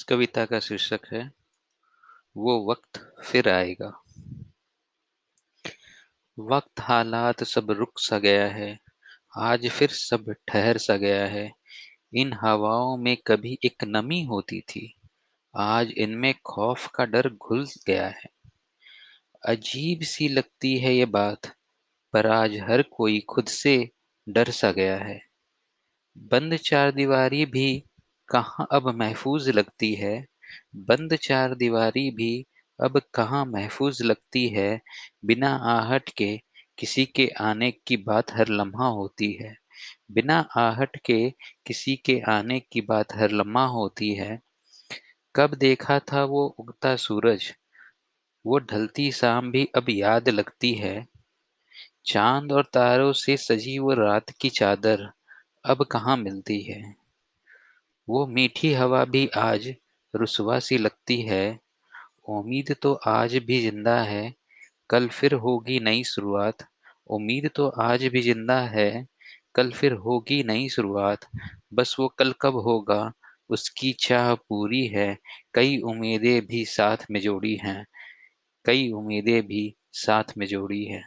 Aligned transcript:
कविता 0.00 0.44
का 0.44 0.60
शीर्षक 0.60 1.00
है, 1.12 1.30
वो 2.36 2.70
वक्त 2.70 2.98
फिर 3.24 3.48
आएगा। 3.48 4.02
वक्त 6.38 6.80
हालात 6.80 7.44
सब 7.44 7.70
रुक 7.70 7.98
सा 7.98 8.18
गया 8.18 8.46
है, 8.46 8.78
आज 9.38 9.68
फिर 9.68 9.88
सब 9.88 10.34
ठहर 10.48 10.78
सा 10.78 10.96
गया 10.96 11.26
है। 11.26 11.52
इन 12.14 12.32
हवाओं 12.32 12.96
में 12.96 13.16
कभी 13.26 13.58
एक 13.64 13.84
नमी 13.84 14.22
होती 14.24 14.60
थी, 14.60 14.94
आज 15.56 15.90
इनमें 15.90 16.34
खौफ 16.46 16.86
का 16.86 17.04
डर 17.04 17.28
घुल 17.28 17.66
गया 17.86 18.06
है। 18.06 18.30
अजीब 19.46 20.02
सी 20.02 20.28
लगती 20.28 20.78
है 20.78 20.94
ये 20.94 21.04
बात, 21.04 21.56
पर 22.12 22.26
आज 22.26 22.56
हर 22.56 22.82
कोई 22.82 23.20
खुद 23.20 23.46
से 23.46 23.90
डर 24.28 24.50
सा 24.50 24.72
गया 24.72 24.96
है। 24.96 25.20
बंद 26.18 26.56
चार 26.56 26.92
दीवारी 26.92 27.46
भी 27.46 27.84
कहाँ 28.32 28.66
अब 28.72 28.88
महफूज 28.88 29.48
लगती 29.48 29.94
है? 29.94 30.26
बंद 30.76 31.16
चार 31.16 31.54
दीवारी 31.54 32.10
भी 32.10 32.46
अब 32.80 33.00
कहाँ 33.14 33.46
महफूज 33.46 34.02
लगती 34.02 34.48
है? 34.48 34.80
बिना 35.24 35.56
आहट 35.56 36.08
के 36.08 36.36
किसी 36.78 37.06
के 37.06 37.28
आने 37.40 37.70
की 37.70 37.96
बात 37.96 38.32
हर 38.32 38.48
लम्हा 38.48 38.86
होती 38.86 39.32
है। 39.32 39.56
बिना 40.12 40.48
आहट 40.56 40.96
के 40.96 41.30
किसी 41.66 41.96
के 41.96 42.20
आने 42.20 42.60
की 42.60 42.80
बात 42.80 43.14
हर 43.14 43.30
लम्हा 43.30 43.66
होती 43.66 44.14
है। 44.14 44.40
कब 45.36 45.54
देखा 45.54 45.98
था 45.98 46.24
वो 46.24 46.46
उगता 46.58 46.96
सूरज? 46.96 47.52
वो 48.46 48.58
ढलती 48.58 49.12
शाम 49.12 49.50
भी 49.50 49.68
अब 49.76 49.86
याद 49.88 50.28
लगती 50.28 50.74
है। 50.74 51.06
चाँद 52.06 52.52
और 52.52 52.64
तारों 52.64 53.12
से 53.12 53.36
सजी 53.36 53.78
वो 53.78 53.94
रात 53.94 54.30
की 54.30 54.50
चादर 54.50 55.10
अब 55.64 55.84
कहाँ 55.84 56.16
मिलती 56.16 56.62
है? 56.62 57.01
वो 58.08 58.26
मीठी 58.26 58.72
हवा 58.72 59.04
भी 59.04 59.26
आज 59.36 59.68
रुसवा 60.14 60.58
सी 60.58 60.78
लगती 60.78 61.20
है। 61.22 61.58
उम्मीद 62.28 62.74
तो 62.82 62.92
आज 63.08 63.36
भी 63.36 63.60
ज़िंदा 63.62 63.96
है, 64.02 64.32
कल 64.90 65.08
फिर 65.10 65.34
होगी 65.36 65.78
नई 65.80 66.04
शुरुआत। 66.04 66.66
उम्मीद 67.10 67.50
तो 67.56 67.68
आज 67.82 68.04
भी 68.04 68.22
ज़िंदा 68.22 68.60
है, 68.68 69.06
कल 69.54 69.70
फिर 69.70 69.92
होगी 69.98 70.42
नई 70.44 70.68
शुरुआत। 70.68 71.26
बस 71.74 71.96
वो 72.00 72.08
कल 72.08 72.34
कब 72.40 72.56
होगा, 72.58 73.12
उसकी 73.50 73.92
चाह 74.00 74.34
पूरी 74.34 74.86
है। 74.86 75.16
कई 75.54 75.78
उम्मीदें 75.84 76.40
भी 76.46 76.64
साथ 76.66 77.06
में 77.10 77.20
जोड़ी 77.20 77.54
हैं, 77.56 77.84
कई 78.64 78.90
उम्मीदें 78.92 79.42
भी 79.42 79.74
साथ 79.94 80.36
में 80.38 80.46
जोड़ी 80.46 80.84
है। 80.84 81.02